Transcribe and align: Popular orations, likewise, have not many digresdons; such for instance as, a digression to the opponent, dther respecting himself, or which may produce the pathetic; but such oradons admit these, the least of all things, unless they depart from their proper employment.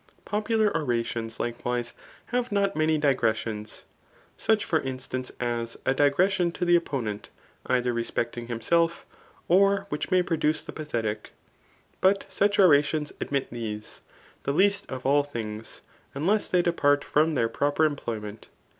Popular 0.25 0.75
orations, 0.75 1.39
likewise, 1.39 1.93
have 2.33 2.51
not 2.51 2.75
many 2.75 2.97
digresdons; 2.99 3.83
such 4.35 4.65
for 4.65 4.79
instance 4.79 5.31
as, 5.39 5.77
a 5.85 5.93
digression 5.93 6.51
to 6.53 6.65
the 6.65 6.75
opponent, 6.75 7.29
dther 7.69 7.93
respecting 7.93 8.47
himself, 8.47 9.05
or 9.47 9.85
which 9.89 10.09
may 10.09 10.23
produce 10.23 10.63
the 10.63 10.71
pathetic; 10.71 11.33
but 12.01 12.25
such 12.29 12.57
oradons 12.57 13.11
admit 13.21 13.51
these, 13.51 14.01
the 14.41 14.53
least 14.53 14.89
of 14.89 15.05
all 15.05 15.21
things, 15.21 15.83
unless 16.15 16.49
they 16.49 16.63
depart 16.63 17.03
from 17.03 17.35
their 17.35 17.47
proper 17.47 17.85
employment. 17.85 18.47